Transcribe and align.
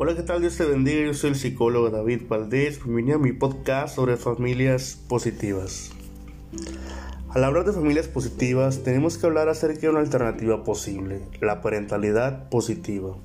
Hola, 0.00 0.14
¿qué 0.14 0.22
tal? 0.22 0.40
Dios 0.40 0.56
te 0.56 0.64
bendiga. 0.64 1.04
Yo 1.06 1.12
soy 1.12 1.30
el 1.30 1.36
psicólogo 1.36 1.90
David 1.90 2.22
Valdés. 2.28 2.80
Bienvenido 2.84 3.16
a 3.16 3.20
mi 3.20 3.32
podcast 3.32 3.96
sobre 3.96 4.16
familias 4.16 4.96
positivas. 5.08 5.90
Al 7.30 7.42
hablar 7.42 7.64
de 7.64 7.72
familias 7.72 8.06
positivas, 8.06 8.84
tenemos 8.84 9.18
que 9.18 9.26
hablar 9.26 9.48
acerca 9.48 9.80
de 9.80 9.88
una 9.88 9.98
alternativa 9.98 10.62
posible, 10.62 11.22
la 11.40 11.62
parentalidad 11.62 12.48
positiva. 12.48 13.16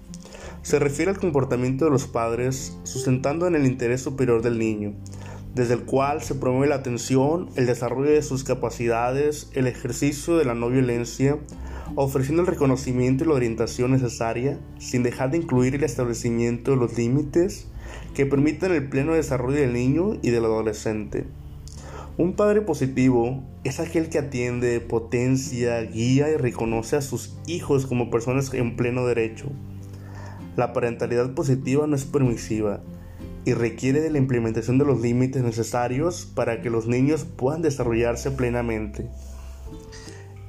Se 0.64 0.80
refiere 0.80 1.12
al 1.12 1.20
comportamiento 1.20 1.86
de 1.86 1.92
los 1.92 2.08
padres 2.08 2.76
sustentando 2.86 3.46
en 3.46 3.54
el 3.54 3.68
interés 3.68 4.02
superior 4.02 4.42
del 4.42 4.58
niño, 4.58 4.96
desde 5.54 5.76
el 5.76 5.84
cual 5.84 6.24
se 6.24 6.34
promueve 6.34 6.70
la 6.70 6.78
atención, 6.78 7.52
el 7.56 7.68
desarrollo 7.68 8.10
de 8.10 8.24
sus 8.24 8.44
capacidades, 8.44 9.52
el 9.54 9.68
ejercicio 9.68 10.38
de 10.38 10.46
la 10.46 10.56
no 10.56 10.70
violencia, 10.70 11.38
ofreciendo 11.96 12.42
el 12.42 12.48
reconocimiento 12.48 13.24
y 13.24 13.28
la 13.28 13.34
orientación 13.34 13.92
necesaria, 13.92 14.60
sin 14.78 15.04
dejar 15.04 15.32
de 15.32 15.38
incluir 15.38 15.76
el 15.76 15.84
establecimiento 15.84 16.72
de 16.72 16.78
los 16.78 16.98
límites 16.98 17.68
que 18.14 18.26
permitan 18.26 18.72
el 18.72 18.90
pleno 18.90 19.14
desarrollo 19.14 19.58
del 19.58 19.74
niño 19.74 20.18
y 20.22 20.30
del 20.30 20.46
adolescente. 20.46 21.26
Un 22.18 22.34
padre 22.34 22.62
positivo 22.62 23.44
es 23.64 23.80
aquel 23.80 24.10
que 24.10 24.20
atiende, 24.20 24.80
potencia, 24.82 25.82
guía 25.82 26.30
y 26.30 26.38
reconoce 26.38 26.96
a 26.96 27.02
sus 27.02 27.36
hijos 27.48 27.88
como 27.88 28.12
personas 28.12 28.54
en 28.54 28.76
pleno 28.76 29.06
derecho. 29.08 29.48
La 30.56 30.74
parentalidad 30.74 31.34
positiva 31.34 31.88
no 31.88 31.96
es 31.96 32.06
permisiva 32.06 32.82
y 33.46 33.54
requiere 33.54 34.00
de 34.00 34.12
la 34.12 34.20
implementación 34.20 34.78
de 34.78 34.86
los 34.86 35.02
límites 35.02 35.42
necesarios 35.44 36.32
para 36.36 36.62
que 36.62 36.70
los 36.70 36.88
niños 36.88 37.26
puedan 37.26 37.64
desarrollarse 37.64 38.30
plenamente. 38.30 39.10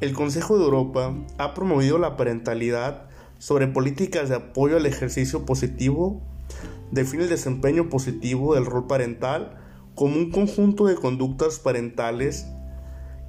El 0.01 0.13
Consejo 0.13 0.59
de 0.59 0.65
Europa 0.65 1.15
ha 1.39 1.55
promovido 1.55 1.99
la 1.99 2.17
parentalidad 2.17 3.07
sobre 3.39 3.69
políticas 3.69 4.29
de 4.29 4.37
apoyo 4.37 4.77
al 4.77 4.87
ejercicio 4.87 5.47
positivo, 5.47 6.21
define 6.91 7.25
el 7.25 7.29
desempeño 7.29 7.89
positivo 7.89 8.55
del 8.55 8.67
rol 8.67 8.87
parental 8.87 9.57
como 9.95 10.17
un 10.17 10.31
conjunto 10.33 10.87
de 10.87 10.97
conductas 10.97 11.61
parentales 11.61 12.47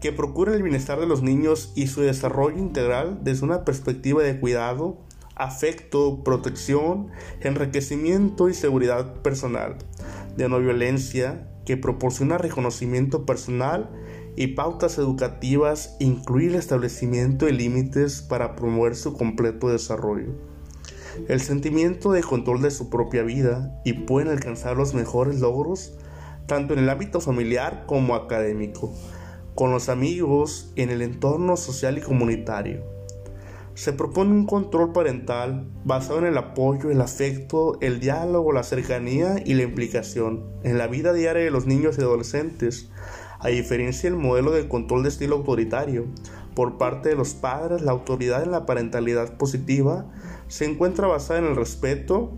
que 0.02 0.12
procuran 0.12 0.56
el 0.56 0.64
bienestar 0.64 1.00
de 1.00 1.06
los 1.06 1.22
niños 1.22 1.72
y 1.76 1.88
su 1.88 2.02
desarrollo 2.02 2.58
integral 2.58 3.20
desde 3.22 3.46
una 3.46 3.64
perspectiva 3.64 4.24
de 4.24 4.40
cuidado, 4.40 4.98
afecto, 5.36 6.24
protección, 6.24 7.10
enriquecimiento 7.42 8.50
y 8.50 8.54
seguridad 8.56 9.22
personal, 9.22 9.78
de 10.36 10.50
no 10.50 10.60
violencia, 10.60 11.48
que 11.66 11.78
proporciona 11.78 12.38
reconocimiento 12.38 13.26
personal 13.26 13.90
y 14.36 14.48
pautas 14.48 14.98
educativas, 14.98 15.96
incluir 16.00 16.52
el 16.52 16.56
establecimiento 16.56 17.46
de 17.46 17.54
límites 17.54 18.22
para 18.22 18.56
promover 18.56 18.96
su 18.96 19.14
completo 19.14 19.70
desarrollo. 19.70 20.34
El 21.28 21.40
sentimiento 21.40 22.12
de 22.12 22.24
control 22.24 22.62
de 22.62 22.72
su 22.72 22.90
propia 22.90 23.24
vida 23.24 23.82
y 23.86 23.94
pueden 23.94 24.30
alcanzar 24.30 24.76
los 24.76 24.94
mejores 24.94 25.40
logros 25.40 25.94
tanto 26.48 26.74
en 26.74 26.80
el 26.80 26.90
ámbito 26.90 27.22
familiar 27.22 27.86
como 27.88 28.16
académico, 28.16 28.94
con 29.56 29.72
los 29.72 29.90
amigos, 29.90 30.72
en 30.76 30.90
el 30.90 31.02
entorno 31.02 31.58
social 31.58 31.98
y 31.98 32.02
comunitario. 32.02 32.84
Se 33.74 33.92
propone 33.92 34.32
un 34.32 34.46
control 34.46 34.94
parental 34.94 35.68
basado 35.84 36.20
en 36.20 36.26
el 36.26 36.38
apoyo, 36.38 36.92
el 36.92 37.02
afecto, 37.02 37.78
el 37.82 38.00
diálogo, 38.00 38.54
la 38.54 38.64
cercanía 38.64 39.36
y 39.44 39.54
la 39.54 39.64
implicación 39.64 40.46
en 40.64 40.78
la 40.78 40.88
vida 40.88 41.12
diaria 41.14 41.44
de 41.44 41.52
los 41.52 41.66
niños 41.66 41.98
y 41.98 42.02
adolescentes, 42.02 42.90
a 43.46 43.50
diferencia 43.50 44.10
del 44.10 44.18
modelo 44.18 44.50
de 44.50 44.68
control 44.68 45.04
de 45.04 45.10
estilo 45.10 45.36
autoritario, 45.36 46.08
por 46.56 46.80
parte 46.80 47.10
de 47.10 47.16
los 47.16 47.36
padres, 47.36 47.84
la 47.84 47.92
autoridad 47.92 48.42
en 48.42 48.50
la 48.50 48.66
parentalidad 48.66 49.38
positiva 49.38 50.08
se 50.48 50.66
encuentra 50.66 51.06
basada 51.06 51.42
en 51.42 51.46
el 51.46 51.56
respeto, 51.56 52.34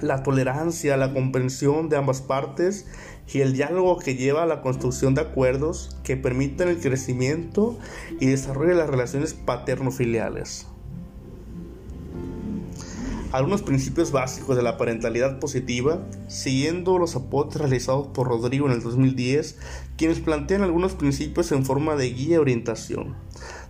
la 0.00 0.22
tolerancia, 0.22 0.96
la 0.96 1.12
comprensión 1.12 1.90
de 1.90 1.98
ambas 1.98 2.22
partes 2.22 2.86
y 3.30 3.40
el 3.40 3.52
diálogo 3.52 3.98
que 3.98 4.14
lleva 4.14 4.44
a 4.44 4.46
la 4.46 4.62
construcción 4.62 5.14
de 5.14 5.20
acuerdos 5.20 5.98
que 6.04 6.16
permiten 6.16 6.68
el 6.68 6.80
crecimiento 6.80 7.78
y 8.18 8.28
desarrollo 8.28 8.70
de 8.70 8.76
las 8.76 8.88
relaciones 8.88 9.34
paterno-filiales. 9.34 10.71
Algunos 13.32 13.62
principios 13.62 14.12
básicos 14.12 14.56
de 14.56 14.62
la 14.62 14.76
parentalidad 14.76 15.38
positiva, 15.38 16.06
siguiendo 16.28 16.98
los 16.98 17.16
aportes 17.16 17.60
realizados 17.60 18.08
por 18.08 18.28
Rodrigo 18.28 18.66
en 18.66 18.72
el 18.72 18.82
2010, 18.82 19.58
quienes 19.96 20.20
plantean 20.20 20.62
algunos 20.62 20.92
principios 20.92 21.50
en 21.52 21.64
forma 21.64 21.96
de 21.96 22.10
guía 22.10 22.34
y 22.34 22.38
orientación 22.38 23.16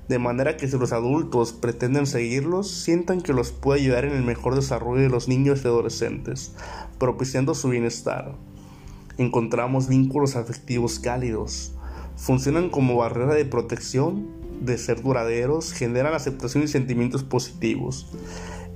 de 0.09 0.19
manera 0.19 0.57
que 0.57 0.69
si 0.69 0.77
los 0.77 0.93
adultos 0.93 1.53
pretenden 1.53 2.07
seguirlos, 2.07 2.71
sientan 2.71 3.21
que 3.21 3.33
los 3.33 3.53
puede 3.53 3.81
ayudar 3.81 4.05
en 4.05 4.13
el 4.13 4.23
mejor 4.23 4.55
desarrollo 4.55 5.01
de 5.01 5.09
los 5.09 5.29
niños 5.29 5.63
y 5.65 5.69
adolescentes, 5.69 6.53
propiciando 6.99 7.55
su 7.55 7.69
bienestar. 7.69 8.35
Encontramos 9.17 9.89
vínculos 9.89 10.37
afectivos 10.37 10.99
cálidos, 10.99 11.73
funcionan 12.17 12.69
como 12.69 12.97
barrera 12.97 13.35
de 13.35 13.45
protección, 13.45 14.29
de 14.61 14.77
ser 14.77 15.03
duraderos, 15.03 15.73
generan 15.73 16.15
aceptación 16.15 16.65
y 16.65 16.69
sentimientos 16.69 17.23
positivos. 17.23 18.07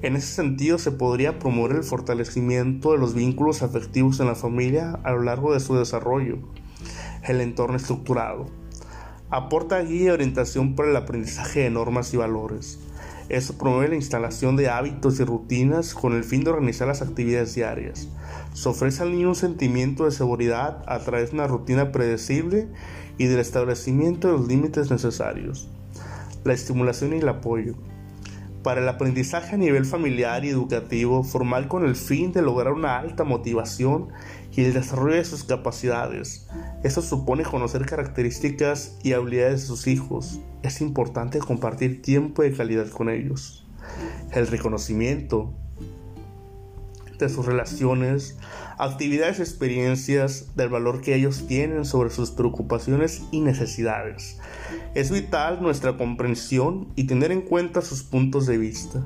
En 0.02 0.16
ese 0.16 0.34
sentido, 0.34 0.78
se 0.78 0.92
podría 0.92 1.38
promover 1.38 1.76
el 1.76 1.82
fortalecimiento 1.82 2.92
de 2.92 2.98
los 2.98 3.14
vínculos 3.14 3.62
afectivos 3.62 4.20
en 4.20 4.26
la 4.26 4.34
familia 4.34 4.98
a 5.04 5.12
lo 5.12 5.22
largo 5.22 5.54
de 5.54 5.60
su 5.60 5.74
desarrollo, 5.74 6.38
el 7.24 7.40
entorno 7.40 7.76
estructurado 7.76 8.46
Aporta 9.28 9.80
guía 9.80 10.04
y 10.04 10.08
orientación 10.10 10.76
para 10.76 10.90
el 10.90 10.96
aprendizaje 10.96 11.60
de 11.60 11.70
normas 11.70 12.14
y 12.14 12.16
valores. 12.16 12.78
Eso 13.28 13.58
promueve 13.58 13.88
la 13.88 13.96
instalación 13.96 14.54
de 14.54 14.68
hábitos 14.68 15.18
y 15.18 15.24
rutinas 15.24 15.94
con 15.94 16.14
el 16.14 16.22
fin 16.22 16.44
de 16.44 16.50
organizar 16.50 16.86
las 16.86 17.02
actividades 17.02 17.52
diarias. 17.56 18.08
Se 18.54 18.68
ofrece 18.68 19.02
al 19.02 19.10
niño 19.10 19.30
un 19.30 19.34
sentimiento 19.34 20.04
de 20.04 20.12
seguridad 20.12 20.84
a 20.86 21.00
través 21.00 21.30
de 21.30 21.38
una 21.38 21.48
rutina 21.48 21.90
predecible 21.90 22.68
y 23.18 23.26
del 23.26 23.40
establecimiento 23.40 24.28
de 24.28 24.34
los 24.34 24.46
límites 24.46 24.92
necesarios. 24.92 25.68
La 26.44 26.52
estimulación 26.52 27.12
y 27.12 27.18
el 27.18 27.28
apoyo. 27.28 27.74
Para 28.66 28.80
el 28.80 28.88
aprendizaje 28.88 29.54
a 29.54 29.58
nivel 29.58 29.84
familiar 29.84 30.44
y 30.44 30.48
educativo, 30.48 31.22
formal 31.22 31.68
con 31.68 31.86
el 31.86 31.94
fin 31.94 32.32
de 32.32 32.42
lograr 32.42 32.72
una 32.72 32.98
alta 32.98 33.22
motivación 33.22 34.08
y 34.50 34.64
el 34.64 34.74
desarrollo 34.74 35.14
de 35.14 35.24
sus 35.24 35.44
capacidades. 35.44 36.48
Esto 36.82 37.00
supone 37.00 37.44
conocer 37.44 37.86
características 37.86 38.98
y 39.04 39.12
habilidades 39.12 39.60
de 39.60 39.66
sus 39.68 39.86
hijos. 39.86 40.40
Es 40.64 40.80
importante 40.80 41.38
compartir 41.38 42.02
tiempo 42.02 42.42
de 42.42 42.54
calidad 42.54 42.88
con 42.88 43.08
ellos. 43.08 43.64
El 44.32 44.48
reconocimiento 44.48 45.54
de 47.24 47.30
sus 47.30 47.46
relaciones, 47.46 48.36
actividades 48.78 49.40
experiencias, 49.40 50.54
del 50.54 50.68
valor 50.68 51.00
que 51.00 51.14
ellos 51.14 51.46
tienen 51.46 51.84
sobre 51.84 52.10
sus 52.10 52.30
preocupaciones 52.30 53.22
y 53.30 53.40
necesidades. 53.40 54.38
Es 54.94 55.10
vital 55.10 55.62
nuestra 55.62 55.96
comprensión 55.96 56.88
y 56.94 57.04
tener 57.04 57.32
en 57.32 57.42
cuenta 57.42 57.80
sus 57.80 58.02
puntos 58.02 58.46
de 58.46 58.58
vista 58.58 59.02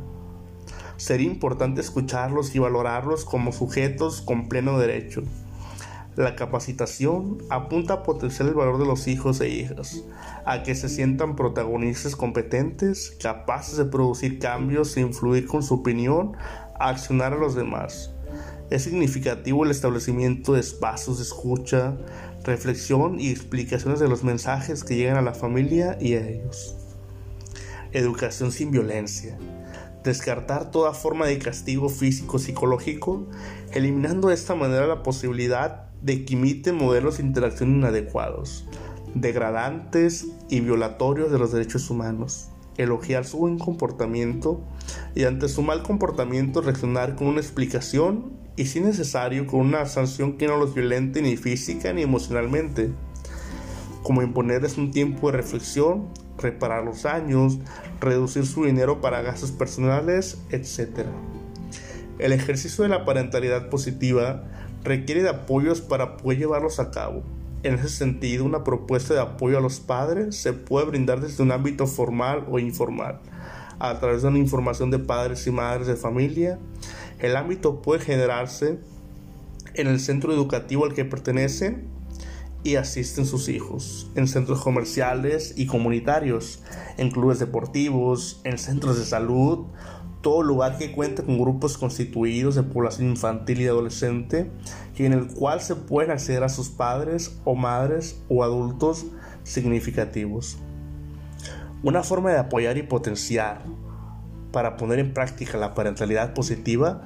sería 1.01 1.29
importante 1.29 1.81
escucharlos 1.81 2.55
y 2.55 2.59
valorarlos 2.59 3.25
como 3.25 3.53
sujetos 3.53 4.21
con 4.21 4.51
pleno 4.51 4.79
derecho. 4.79 5.23
La 6.15 6.37
capacitación 6.37 7.39
apunta 7.49 7.95
a 7.95 8.03
potenciar 8.03 8.51
el 8.51 8.55
valor 8.55 8.79
de 8.79 8.85
los 8.85 9.09
hijos 9.09 9.41
e 9.41 9.49
hijas, 9.49 10.05
a 10.45 10.63
que 10.63 10.75
se 10.75 10.91
sientan 10.91 11.37
protagonistas 11.37 12.17
competentes, 12.17 13.17
capaces 13.19 13.79
de 13.79 13.87
producir 13.87 14.39
cambios 14.39 14.95
e 14.99 15.01
influir 15.01 15.47
con 15.47 15.63
su 15.63 15.75
opinión 15.75 16.37
accionar 16.89 17.33
a 17.33 17.39
los 17.39 17.55
demás. 17.55 18.11
Es 18.71 18.85
significativo 18.85 19.65
el 19.65 19.71
establecimiento 19.71 20.55
de 20.55 20.61
espacios 20.61 21.19
de 21.19 21.25
escucha, 21.25 21.97
reflexión 22.45 23.21
y 23.21 23.31
explicaciones 23.31 24.01
de 24.01 24.09
los 24.09 24.25
mensajes 24.25 24.85
que 24.85 24.97
llegan 24.97 25.17
a 25.17 25.23
la 25.23 25.35
familia 25.35 25.99
y 26.01 26.15
a 26.15 26.27
ellos. 26.27 26.77
Educación 27.93 28.53
sin 28.53 28.71
violencia 28.71 29.37
descartar 30.03 30.71
toda 30.71 30.95
forma 30.95 31.27
de 31.27 31.39
castigo 31.39 31.89
físico 31.89 32.39
psicológico, 32.39 33.27
eliminando 33.73 34.29
de 34.29 34.35
esta 34.35 34.55
manera 34.55 34.87
la 34.87 35.03
posibilidad 35.03 35.89
de 36.01 36.25
que 36.25 36.35
imiten 36.35 36.77
modelos 36.77 37.19
de 37.19 37.25
interacción 37.25 37.77
inadecuados, 37.77 38.67
degradantes 39.15 40.27
y 40.49 40.61
violatorios 40.61 41.31
de 41.31 41.39
los 41.39 41.53
derechos 41.53 41.91
humanos, 41.91 42.49
elogiar 42.83 43.25
su 43.25 43.39
buen 43.39 43.59
comportamiento 43.59 44.61
y 45.15 45.25
ante 45.25 45.49
su 45.49 45.63
mal 45.63 45.83
comportamiento 45.83 46.61
reaccionar 46.61 47.17
con 47.17 47.29
una 47.29 47.41
explicación 47.41 48.33
y 48.57 48.67
si 48.67 48.81
necesario 48.81 49.47
con 49.47 49.61
una 49.61 49.87
sanción 49.87 50.37
que 50.37 50.47
no 50.47 50.57
los 50.57 50.75
violente 50.75 51.23
ni 51.23 51.37
física 51.37 51.93
ni 51.93 52.03
emocionalmente, 52.03 52.91
como 54.03 54.23
imponerles 54.23 54.77
un 54.77 54.91
tiempo 54.91 55.31
de 55.31 55.37
reflexión 55.37 56.09
reparar 56.41 56.85
los 56.85 57.03
daños, 57.03 57.59
reducir 58.01 58.47
su 58.47 58.65
dinero 58.65 59.01
para 59.01 59.23
gastos 59.23 59.53
personales, 59.53 60.39
etc. 60.51 61.07
El 62.19 62.33
ejercicio 62.33 62.83
de 62.83 62.91
la 62.91 63.05
parentalidad 63.05 63.69
positiva 63.69 64.45
requiere 64.83 65.23
de 65.23 65.31
apoyos 65.31 65.81
para 65.81 66.17
poder 66.17 66.39
llevarlos 66.39 66.81
a 66.81 66.91
cabo. 66.91 67.23
En 67.63 67.75
ese 67.75 67.91
sentido, 67.91 68.47
una 68.47 68.65
propuesta 68.65 69.13
de 69.13 69.21
apoyo 69.21 69.59
a 69.59 69.61
los 69.61 69.81
padres 69.81 70.35
se 70.35 70.55
puede 70.55 70.87
brindar 70.87 71.21
desde 71.21 71.43
un 71.43 71.53
ámbito 71.53 71.87
formal 71.87 72.47
o 72.51 72.59
informal, 72.59 73.21
a 73.79 73.99
través 73.99 74.23
de 74.23 74.29
una 74.29 74.39
información 74.39 74.91
de 74.91 74.99
padres 74.99 75.47
y 75.47 75.51
madres 75.51 75.87
de 75.87 75.97
familia, 75.97 76.59
El 77.19 77.37
ámbito 77.37 77.83
puede 77.83 78.01
generarse 78.01 78.79
en 79.75 79.87
el 79.89 80.01
centro 80.01 80.33
educativo 80.33 80.87
al 80.87 80.95
que 80.95 81.05
pertenecen 81.05 81.87
y 82.63 82.77
asisten 82.77 83.27
sus 83.27 83.51
hijos, 83.51 84.11
en 84.15 84.27
centros 84.27 84.63
comerciales 84.63 85.53
y 85.57 85.67
comunitarios, 85.67 86.63
en 86.97 87.11
clubes 87.11 87.39
deportivos, 87.39 88.41
en 88.45 88.57
centros 88.57 88.99
de 88.99 89.05
salud, 89.05 89.67
todo 90.21 90.43
lugar 90.43 90.77
que 90.79 90.93
cuenta 90.93 91.23
con 91.23 91.39
grupos 91.39 91.79
constituidos 91.79 92.55
de 92.55 92.63
población 92.63 93.09
infantil 93.09 93.61
y 93.61 93.67
adolescente 93.67 94.51
y 94.97 95.05
en 95.05 95.13
el 95.13 95.29
cual 95.29 95.61
se 95.61 95.77
pueden 95.77 96.11
acceder 96.11 96.45
a 96.45 96.49
sus 96.49 96.69
padres 96.69 97.39
o 97.45 97.55
madres 97.55 98.21
o 98.29 98.45
adultos 98.45 99.07
significativos. 99.45 100.59
Una 101.83 102.03
forma 102.03 102.31
de 102.31 102.39
apoyar 102.39 102.77
y 102.77 102.83
potenciar 102.83 103.63
para 104.53 104.77
poner 104.77 104.99
en 104.99 105.15
práctica 105.15 105.57
la 105.57 105.75
parentalidad 105.75 106.35
positiva 106.35 107.03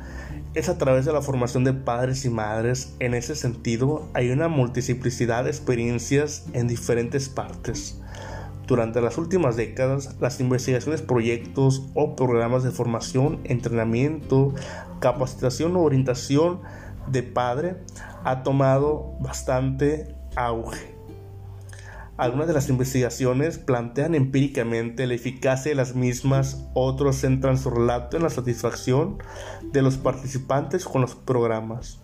es 0.55 0.69
a 0.69 0.79
través 0.79 1.05
de 1.05 1.13
la 1.13 1.23
formación 1.23 1.65
de 1.65 1.73
padres 1.73 2.25
y 2.25 2.31
madres. 2.31 2.95
En 3.01 3.15
ese 3.15 3.37
sentido, 3.37 4.09
hay 4.15 4.31
una 4.31 4.49
multiplicidad 4.49 5.45
de 5.45 5.51
experiencias 5.51 6.47
en 6.53 6.69
diferentes 6.69 7.29
partes. 7.29 8.01
Durante 8.67 9.03
las 9.03 9.19
últimas 9.19 9.57
décadas, 9.57 10.17
las 10.21 10.41
investigaciones, 10.41 11.03
proyectos 11.03 11.91
o 11.95 12.17
programas 12.17 12.63
de 12.63 12.71
formación, 12.71 13.41
entrenamiento, 13.45 14.55
capacitación 15.01 15.77
o 15.77 15.83
orientación 15.83 16.61
de 17.07 17.23
padre 17.23 17.77
ha 18.25 18.43
tomado 18.43 19.17
bastante 19.21 20.15
auge. 20.35 20.95
Algunas 22.17 22.47
de 22.47 22.55
las 22.55 22.69
investigaciones 22.69 23.59
plantean 23.59 24.15
empíricamente 24.15 25.07
la 25.07 25.15
eficacia 25.15 25.73
de 25.73 25.75
las 25.75 25.97
mismas, 25.97 26.65
otros 26.73 27.17
centran 27.17 27.59
su 27.59 27.71
relato 27.71 28.17
en 28.17 28.23
la 28.23 28.31
satisfacción 28.31 29.19
de 29.73 29.83
los 29.83 29.99
participantes 29.99 30.85
con 30.85 31.03
los 31.03 31.17
programas. 31.17 32.01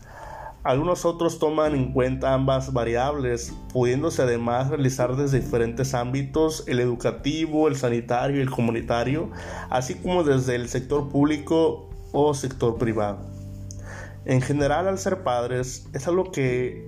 Algunos 0.63 1.07
otros 1.07 1.39
toman 1.39 1.75
en 1.75 1.93
cuenta 1.93 2.35
ambas 2.35 2.73
variables, 2.73 3.55
pudiéndose 3.73 4.23
además 4.23 4.69
realizar 4.69 5.17
desde 5.17 5.41
diferentes 5.41 5.95
ámbitos, 5.95 6.65
el 6.67 6.81
educativo, 6.81 7.67
el 7.67 7.77
sanitario 7.77 8.43
el 8.43 8.51
comunitario, 8.51 9.31
así 9.71 9.95
como 9.95 10.23
desde 10.23 10.57
el 10.57 10.69
sector 10.69 11.09
público 11.09 11.89
o 12.13 12.35
sector 12.35 12.77
privado. 12.77 13.21
En 14.27 14.43
general, 14.43 14.87
al 14.87 14.99
ser 14.99 15.23
padres, 15.23 15.87
es 15.95 16.07
algo 16.07 16.31
que 16.31 16.87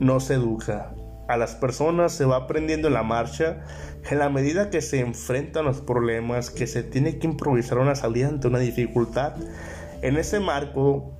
no 0.00 0.20
se 0.20 0.34
educa, 0.34 0.94
a 1.26 1.38
las 1.38 1.54
personas 1.54 2.12
se 2.12 2.26
va 2.26 2.36
aprendiendo 2.36 2.88
en 2.88 2.94
la 2.94 3.02
marcha 3.02 3.64
en 4.10 4.18
la 4.18 4.28
medida 4.28 4.68
que 4.68 4.82
se 4.82 5.00
enfrentan 5.00 5.64
los 5.64 5.80
problemas, 5.80 6.50
que 6.50 6.66
se 6.66 6.82
tiene 6.82 7.18
que 7.18 7.26
improvisar 7.26 7.78
una 7.78 7.94
salida 7.94 8.28
ante 8.28 8.48
una 8.48 8.58
dificultad. 8.58 9.32
En 10.02 10.18
ese 10.18 10.40
marco 10.40 11.12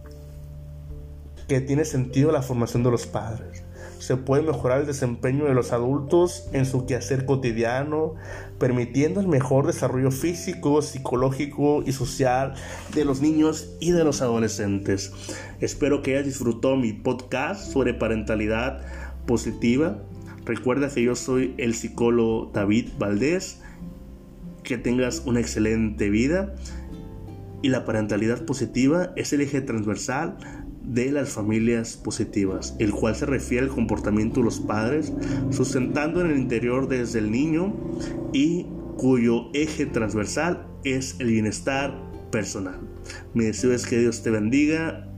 que 1.49 1.61
tiene 1.61 1.85
sentido 1.85 2.33
la 2.33 2.43
formación 2.43 2.83
de 2.83 2.91
los 2.91 3.07
padres. 3.07 3.63
Se 3.99 4.17
puede 4.17 4.43
mejorar 4.43 4.81
el 4.81 4.87
desempeño 4.87 5.47
de 5.47 5.55
los 5.55 5.73
adultos 5.73 6.49
en 6.53 6.67
su 6.67 6.85
quehacer 6.85 7.25
cotidiano, 7.25 8.15
permitiendo 8.59 9.21
el 9.21 9.29
mejor 9.29 9.67
desarrollo 9.67 10.11
físico, 10.11 10.83
psicológico 10.83 11.83
y 11.87 11.93
social 11.93 12.55
de 12.95 13.05
los 13.05 13.23
niños 13.23 13.75
y 13.81 13.93
de 13.93 14.05
los 14.05 14.21
adolescentes. 14.21 15.13
Espero 15.61 16.03
que 16.03 16.13
hayas 16.13 16.27
disfrutado 16.27 16.77
mi 16.77 16.93
podcast 16.93 17.73
sobre 17.73 17.95
parentalidad 17.95 18.83
positiva. 19.27 20.03
Recuerda 20.45 20.91
que 20.91 21.03
yo 21.03 21.17
soy 21.17 21.55
el 21.57 21.75
psicólogo 21.75 22.51
David 22.53 22.91
Valdés. 22.99 23.63
Que 24.63 24.77
tengas 24.79 25.23
una 25.27 25.41
excelente 25.41 26.11
vida. 26.11 26.55
Y 27.63 27.69
la 27.71 27.87
parentalidad 27.87 28.45
positiva 28.45 29.13
es 29.17 29.33
el 29.33 29.41
eje 29.41 29.63
transversal 29.63 30.37
de 30.85 31.11
las 31.11 31.31
familias 31.31 31.97
positivas, 31.97 32.75
el 32.79 32.93
cual 32.93 33.15
se 33.17 33.27
refiere 33.27 33.67
al 33.67 33.73
comportamiento 33.73 34.41
de 34.41 34.45
los 34.45 34.61
padres, 34.61 35.13
sustentando 35.51 36.21
en 36.21 36.31
el 36.31 36.39
interior 36.39 36.89
desde 36.89 37.19
el 37.19 37.31
niño 37.31 37.75
y 38.33 38.67
cuyo 38.97 39.47
eje 39.55 39.87
transversal 39.87 40.67
es 40.85 41.17
el 41.19 41.29
bienestar 41.29 41.99
personal. 42.31 42.81
Mi 43.33 43.45
deseo 43.45 43.73
es 43.73 43.87
que 43.87 43.99
Dios 43.99 44.23
te 44.23 44.31
bendiga 44.31 45.14